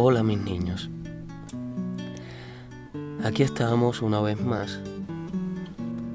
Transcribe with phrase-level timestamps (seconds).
[0.00, 0.88] Hola mis niños.
[3.24, 4.78] Aquí estamos una vez más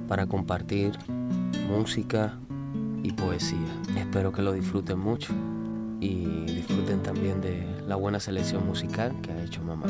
[0.08, 0.94] para compartir
[1.68, 2.40] música
[3.04, 3.58] y poesía.
[3.98, 5.34] Espero que lo disfruten mucho
[6.00, 9.88] y disfruten también de la buena selección musical que ha hecho mamá.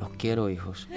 [0.00, 0.88] Los quiero hijos.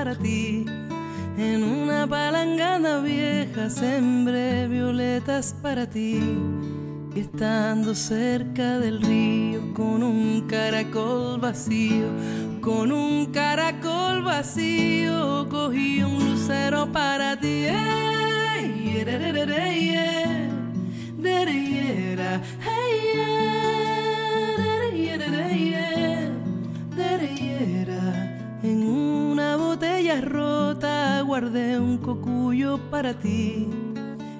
[0.00, 0.64] Para ti.
[1.36, 6.18] En una palangana vieja sembré violetas para ti.
[7.14, 12.06] Estando cerca del río con un caracol vacío,
[12.62, 17.66] con un caracol vacío, cogí un lucero para ti.
[31.30, 33.68] Guardé un cocuyo para ti.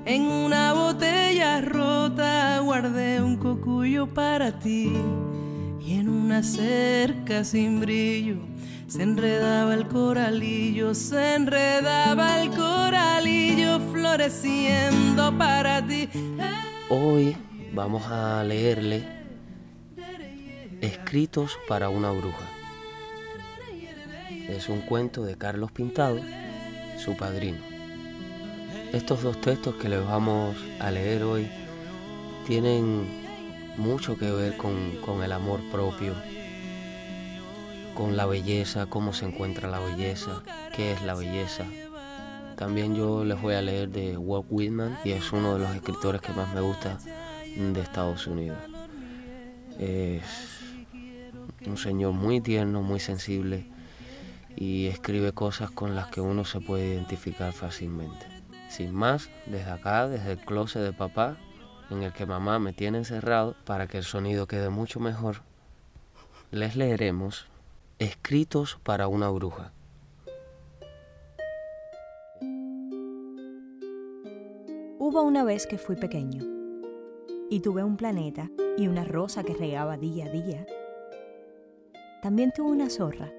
[0.05, 4.93] En una botella rota guardé un cocuyo para ti.
[5.81, 8.39] Y en una cerca sin brillo
[8.89, 16.09] se enredaba el coralillo, se enredaba el coralillo floreciendo para ti.
[16.89, 17.37] Hoy
[17.73, 19.07] vamos a leerle
[20.81, 22.49] Escritos para una bruja.
[24.49, 26.19] Es un cuento de Carlos Pintado,
[27.01, 27.59] su padrino.
[28.93, 31.49] Estos dos textos que les vamos a leer hoy
[32.47, 33.07] tienen
[33.77, 36.15] mucho que ver con, el amor propio,
[37.95, 40.43] con la belleza, cómo se encuentra la belleza,
[40.75, 41.65] qué es la belleza.
[42.57, 46.21] También yo les voy a leer de Walt Whitman y es uno de los escritores
[46.21, 46.99] que más me gusta
[47.57, 48.59] de Estados Unidos.
[49.79, 50.23] Es
[51.67, 53.80] un señor muy tierno, muy sensible
[54.57, 58.27] y escribe cosas con las que uno se puede identificar fácilmente.
[58.69, 61.37] Sin más, desde acá, desde el closet de papá,
[61.91, 65.43] en el que mamá me tiene encerrado, para que el sonido quede mucho mejor,
[66.51, 67.47] les leeremos
[67.99, 69.73] Escritos para una bruja.
[74.99, 76.43] Hubo una vez que fui pequeño
[77.51, 80.67] y tuve un planeta y una rosa que regaba día a día.
[82.23, 83.31] También tuve una zorra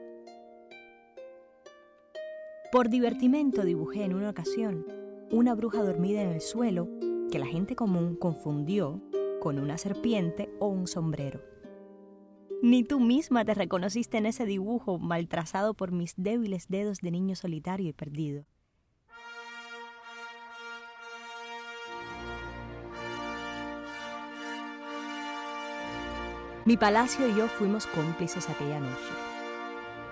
[2.71, 4.85] por divertimento dibujé en una ocasión
[5.29, 6.87] una bruja dormida en el suelo
[7.29, 9.01] que la gente común confundió
[9.41, 11.41] con una serpiente o un sombrero.
[12.61, 17.11] Ni tú misma te reconociste en ese dibujo mal trazado por mis débiles dedos de
[17.11, 18.45] niño solitario y perdido.
[26.65, 29.30] Mi palacio y yo fuimos cómplices aquella noche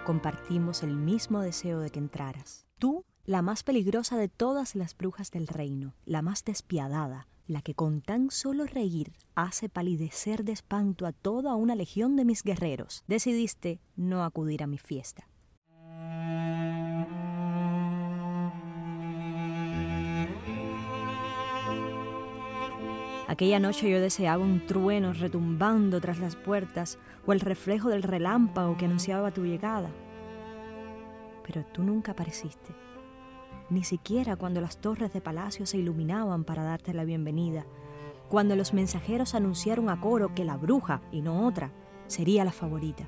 [0.10, 2.66] compartimos el mismo deseo de que entraras.
[2.80, 7.76] Tú, la más peligrosa de todas las brujas del reino, la más despiadada, la que
[7.76, 13.04] con tan solo reír hace palidecer de espanto a toda una legión de mis guerreros,
[13.08, 15.29] decidiste no acudir a mi fiesta.
[23.30, 26.98] Aquella noche yo deseaba un trueno retumbando tras las puertas
[27.28, 29.92] o el reflejo del relámpago que anunciaba tu llegada.
[31.46, 32.74] Pero tú nunca apareciste,
[33.70, 37.68] ni siquiera cuando las torres de palacio se iluminaban para darte la bienvenida,
[38.30, 41.72] cuando los mensajeros anunciaron a coro que la bruja, y no otra,
[42.08, 43.08] sería la favorita.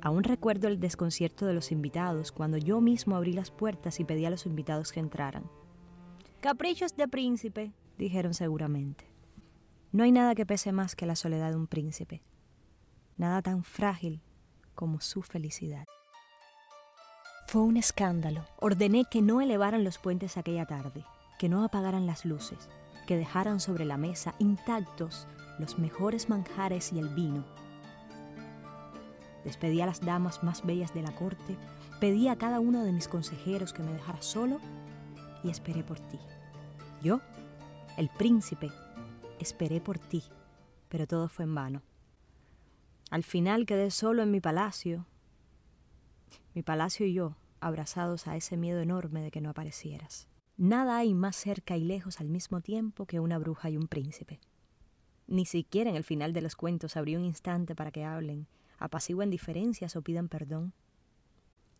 [0.00, 4.24] Aún recuerdo el desconcierto de los invitados cuando yo mismo abrí las puertas y pedí
[4.24, 5.44] a los invitados que entraran.
[6.40, 9.04] Caprichos de príncipe, dijeron seguramente.
[9.92, 12.22] No hay nada que pese más que la soledad de un príncipe,
[13.16, 14.22] nada tan frágil
[14.74, 15.86] como su felicidad.
[17.46, 18.46] Fue un escándalo.
[18.60, 21.04] Ordené que no elevaran los puentes aquella tarde,
[21.38, 22.70] que no apagaran las luces,
[23.06, 25.26] que dejaran sobre la mesa intactos
[25.58, 27.44] los mejores manjares y el vino.
[29.44, 31.56] Despedí a las damas más bellas de la corte,
[32.00, 34.58] pedí a cada uno de mis consejeros que me dejara solo
[35.44, 36.18] y esperé por ti.
[37.02, 37.20] Yo
[37.96, 38.70] el príncipe,
[39.38, 40.22] esperé por ti,
[40.88, 41.82] pero todo fue en vano.
[43.10, 45.06] Al final quedé solo en mi palacio,
[46.54, 50.28] mi palacio y yo, abrazados a ese miedo enorme de que no aparecieras.
[50.56, 54.40] Nada hay más cerca y lejos al mismo tiempo que una bruja y un príncipe.
[55.26, 58.46] Ni siquiera en el final de los cuentos habría un instante para que hablen,
[58.78, 60.72] apaciguen diferencias o pidan perdón.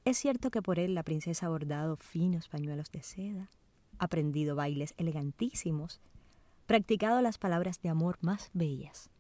[0.05, 3.51] Es cierto que por él la princesa ha bordado finos pañuelos de seda,
[3.99, 6.01] aprendido bailes elegantísimos,
[6.67, 9.11] practicado las palabras de amor más bellas.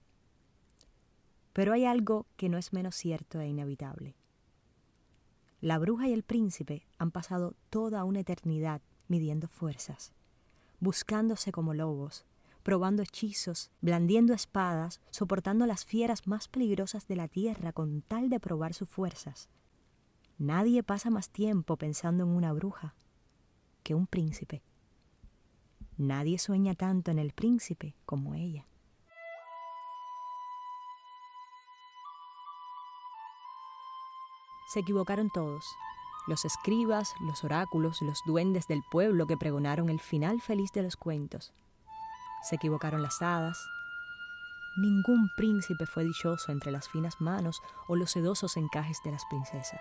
[1.52, 4.14] Pero hay algo que no es menos cierto e inevitable.
[5.60, 10.12] La bruja y el príncipe han pasado toda una eternidad midiendo fuerzas,
[10.80, 12.24] buscándose como lobos,
[12.62, 18.40] probando hechizos, blandiendo espadas, soportando las fieras más peligrosas de la tierra con tal de
[18.40, 19.48] probar sus fuerzas.
[20.38, 22.94] Nadie pasa más tiempo pensando en una bruja
[23.82, 24.62] que un príncipe.
[25.98, 28.66] Nadie sueña tanto en el príncipe como ella.
[34.72, 35.66] Se equivocaron todos,
[36.26, 40.96] los escribas, los oráculos, los duendes del pueblo que pregonaron el final feliz de los
[40.96, 41.52] cuentos.
[42.42, 43.58] Se equivocaron las hadas.
[44.76, 49.80] Ningún príncipe fue dichoso entre las finas manos o los sedosos encajes de las princesas.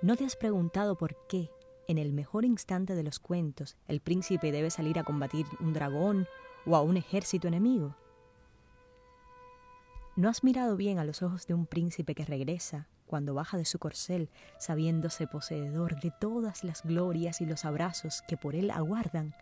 [0.00, 1.48] ¿No te has preguntado por qué,
[1.88, 6.26] en el mejor instante de los cuentos, el príncipe debe salir a combatir un dragón
[6.66, 7.96] o a un ejército enemigo?
[10.14, 13.64] ¿No has mirado bien a los ojos de un príncipe que regresa cuando baja de
[13.64, 19.34] su corcel, sabiéndose poseedor de todas las glorias y los abrazos que por él aguardan?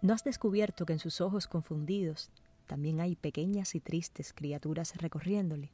[0.00, 2.30] ¿No has descubierto que en sus ojos confundidos
[2.66, 5.70] también hay pequeñas y tristes criaturas recorriéndole?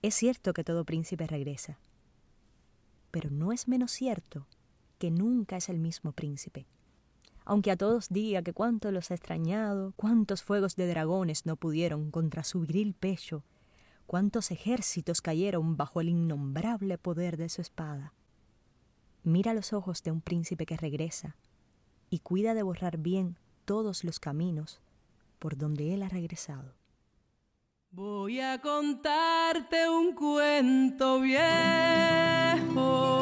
[0.00, 1.78] Es cierto que todo príncipe regresa,
[3.10, 4.46] pero no es menos cierto
[5.02, 6.68] que nunca es el mismo príncipe.
[7.44, 12.12] Aunque a todos diga que cuánto los ha extrañado, cuántos fuegos de dragones no pudieron
[12.12, 13.42] contra su viril pecho,
[14.06, 18.14] cuántos ejércitos cayeron bajo el innombrable poder de su espada.
[19.24, 21.36] Mira los ojos de un príncipe que regresa
[22.08, 24.80] y cuida de borrar bien todos los caminos
[25.40, 26.76] por donde él ha regresado.
[27.90, 33.21] Voy a contarte un cuento viejo.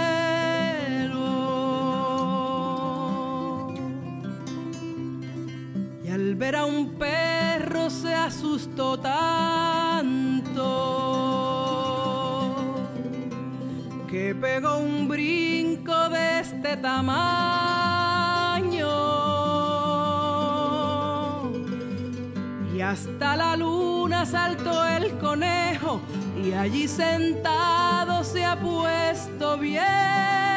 [6.59, 10.51] un perro se asustó tanto
[14.09, 17.21] que pegó un brinco de este tamaño
[22.75, 26.01] y hasta la luna saltó el conejo
[26.43, 30.50] y allí sentado se ha puesto viejo.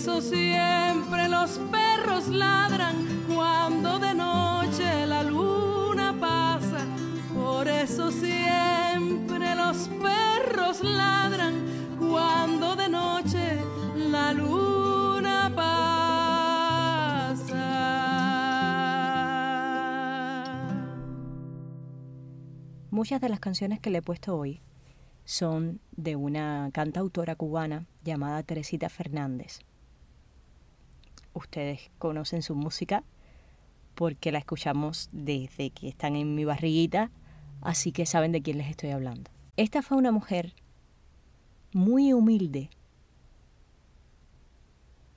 [0.00, 2.96] Eso siempre los perros ladran
[3.28, 6.86] cuando de noche la luna pasa.
[7.34, 11.52] Por eso siempre los perros ladran
[11.98, 13.58] cuando de noche
[13.94, 15.90] la luna pasa.
[22.90, 24.62] Muchas de las canciones que le he puesto hoy
[25.26, 29.60] son de una cantautora cubana llamada Teresita Fernández
[31.34, 33.04] ustedes conocen su música
[33.94, 37.10] porque la escuchamos desde que están en mi barriguita,
[37.60, 39.30] así que saben de quién les estoy hablando.
[39.56, 40.54] Esta fue una mujer
[41.72, 42.70] muy humilde,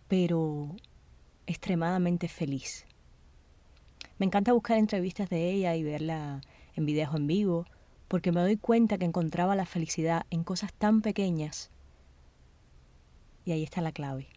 [0.08, 0.76] pero
[1.48, 2.86] extremadamente feliz.
[4.20, 6.42] Me encanta buscar entrevistas de ella y verla
[6.76, 7.66] en videos en vivo,
[8.08, 11.72] porque me doy cuenta que encontraba la felicidad en cosas tan pequeñas.
[13.46, 14.28] Y ahí está la clave.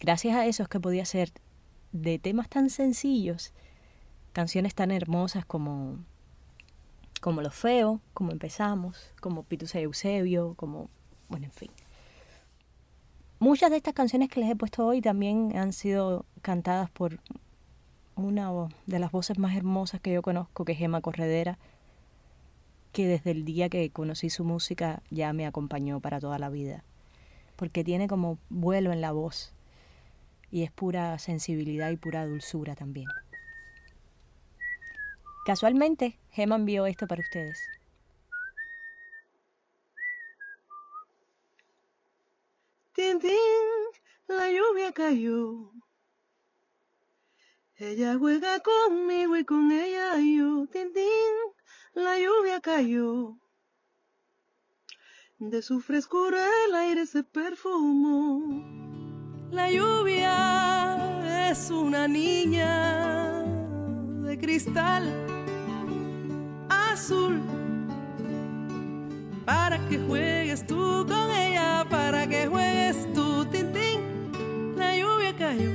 [0.00, 1.32] Gracias a eso es que podía hacer
[1.92, 3.52] de temas tan sencillos
[4.32, 5.98] canciones tan hermosas como
[7.24, 10.90] como Lo Feo, como Empezamos, como Pitus Eusebio, como,
[11.30, 11.70] bueno, en fin.
[13.38, 17.20] Muchas de estas canciones que les he puesto hoy también han sido cantadas por
[18.14, 18.50] una
[18.84, 21.58] de las voces más hermosas que yo conozco, que es Emma Corredera,
[22.92, 26.84] que desde el día que conocí su música ya me acompañó para toda la vida,
[27.56, 29.54] porque tiene como vuelo en la voz
[30.54, 33.08] y es pura sensibilidad y pura dulzura también.
[35.44, 37.58] Casualmente, Gemma envió esto para ustedes.
[42.92, 43.18] Tin,
[44.28, 45.72] la lluvia cayó
[47.74, 51.34] Ella juega conmigo y con ella yo, tin,
[51.94, 53.40] la lluvia cayó.
[55.38, 58.83] De su frescura el aire se perfumó.
[59.54, 63.44] La lluvia es una niña
[64.24, 65.08] de cristal
[66.68, 67.40] azul
[69.44, 75.70] para que juegues tú con ella, para que juegues tú, tin, la lluvia cayó.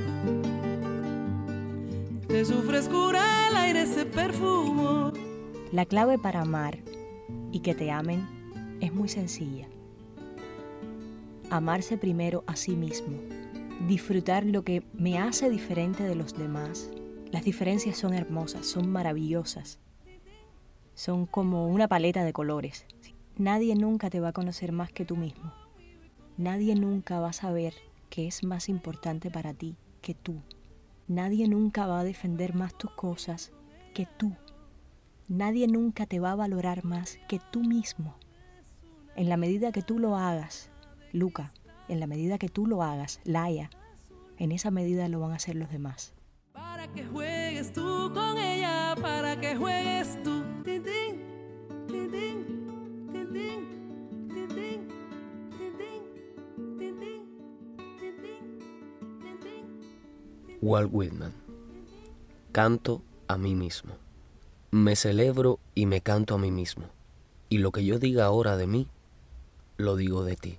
[2.28, 5.10] De su frescura el aire se perfumó.
[5.72, 6.76] La clave para amar
[7.50, 8.28] y que te amen
[8.82, 9.68] es muy sencilla.
[11.48, 13.29] Amarse primero a sí mismo,
[13.86, 16.90] disfrutar lo que me hace diferente de los demás.
[17.32, 19.78] Las diferencias son hermosas, son maravillosas,
[20.94, 22.86] son como una paleta de colores.
[23.36, 25.52] Nadie nunca te va a conocer más que tú mismo.
[26.36, 27.74] Nadie nunca va a saber
[28.10, 30.42] qué es más importante para ti que tú.
[31.08, 33.52] Nadie nunca va a defender más tus cosas
[33.94, 34.34] que tú.
[35.28, 38.16] Nadie nunca te va a valorar más que tú mismo.
[39.16, 40.70] En la medida que tú lo hagas,
[41.12, 41.52] Luca,
[41.90, 43.70] en la medida que tú lo hagas, Laia,
[44.38, 46.14] en esa medida lo van a hacer los demás.
[46.52, 50.44] Para que juegues tú con ella, para que juegues tú.
[60.62, 61.32] Walt Whitman.
[62.52, 63.94] Canto a mí mismo.
[64.70, 66.84] Me celebro y me canto a mí mismo.
[67.48, 68.86] Y lo que yo diga ahora de mí,
[69.78, 70.58] lo digo de ti.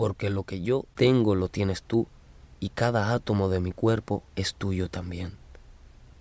[0.00, 2.06] Porque lo que yo tengo lo tienes tú
[2.58, 5.34] y cada átomo de mi cuerpo es tuyo también.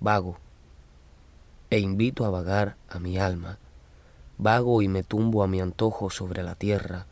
[0.02, 0.38] Vago
[1.70, 3.58] e invito a vagar a mi alma.
[4.38, 7.06] Vago y me tumbo a mi antojo sobre la tierra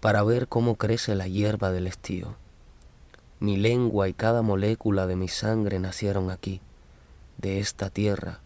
[0.00, 2.34] para ver cómo crece la hierba del estío.
[3.38, 6.62] Mi lengua y cada molécula de mi sangre nacieron aquí,
[7.36, 8.40] de esta tierra,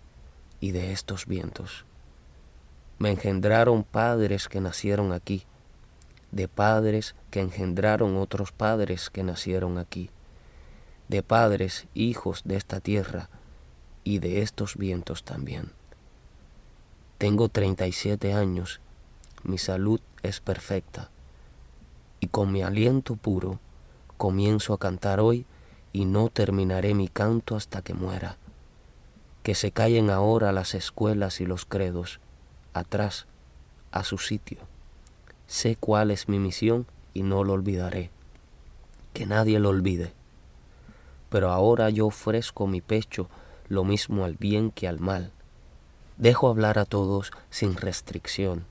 [0.59, 1.85] y de estos vientos.
[2.99, 5.47] Me engendraron padres que nacieron aquí,
[6.35, 10.11] de padres que engendraron otros padres que nacieron aquí,
[11.09, 13.29] de padres hijos de esta tierra
[14.03, 15.71] y de estos vientos también.
[17.19, 18.81] Tengo 37 años,
[19.43, 21.11] mi salud es perfecta,
[22.21, 23.61] y con mi aliento puro
[24.17, 25.47] comienzo a cantar hoy
[25.93, 28.38] y no terminaré mi canto hasta que muera
[29.45, 32.19] que se callen ahora las escuelas y los credos,
[32.73, 33.26] atrás,
[33.93, 34.59] a su sitio.
[35.55, 38.11] Sé cuál es mi misión y no lo olvidaré.
[39.13, 40.13] Que nadie lo olvide.
[41.29, 43.29] Pero ahora yo ofrezco mi pecho
[43.69, 45.31] lo mismo al bien que al mal.
[46.17, 48.65] Dejo hablar a todos sin restricción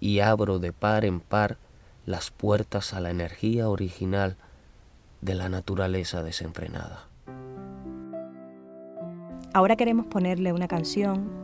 [0.00, 1.56] y abro de par en par
[2.04, 4.36] las puertas a la energía original
[5.20, 7.06] de la naturaleza desenfrenada.
[9.52, 11.43] Ahora queremos ponerle una canción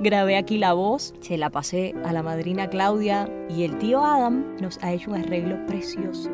[0.00, 4.56] grabé aquí la voz, se la pasé a la madrina Claudia y el tío Adam.
[4.60, 6.30] Nos ha hecho un arreglo precioso.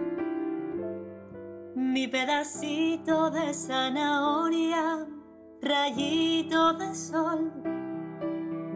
[1.74, 5.06] Mi pedacito de zanahoria,
[5.62, 7.52] rayito de sol,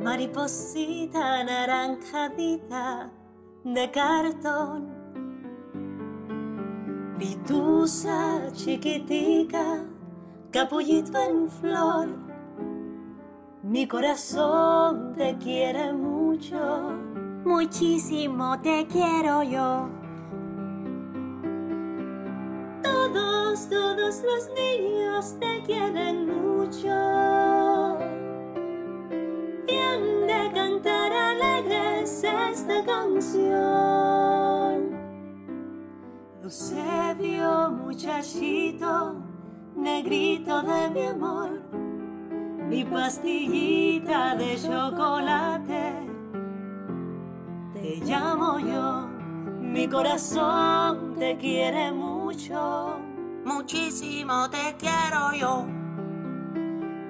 [0.03, 3.13] mariposita naranjadita
[3.65, 4.89] de cartón,
[7.19, 9.85] pitusa chiquitica,
[10.51, 12.24] capullito en flor
[13.65, 16.93] mi corazón te quiere mucho,
[17.47, 19.89] muchísimo te quiero yo.
[22.83, 26.91] Todos, todos los niños te quieren mucho.
[29.67, 33.65] Y han de cantar alegres esta canción.
[36.43, 39.15] Eusebio, muchachito,
[39.75, 41.64] negrito de mi amor
[42.69, 45.93] mi pastillita de chocolate.
[47.75, 49.09] Te llamo yo,
[49.61, 52.99] mi corazón te quiere mucho,
[53.45, 55.67] muchísimo te quiero yo.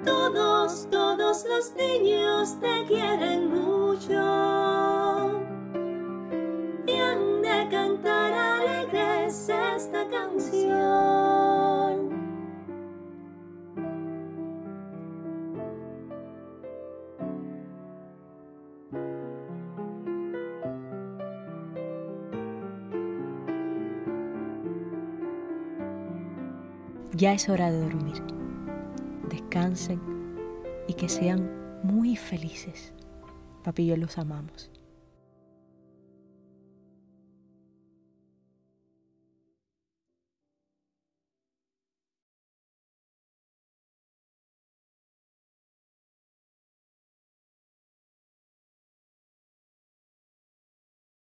[0.05, 5.41] Todos, todos los niños te quieren mucho.
[6.87, 12.14] Y han de cantar alegres esta canción.
[27.17, 28.21] Ya es hora de dormir.
[29.31, 30.01] Descansen
[30.89, 31.49] y que sean
[31.85, 32.93] muy felices.
[33.63, 34.69] Papi, yo los amamos.